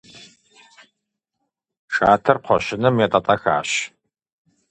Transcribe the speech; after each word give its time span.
Шатэр 1.93 2.37
кхъуэщыным 2.43 2.95
етӏэтӏэхащ. 3.05 3.69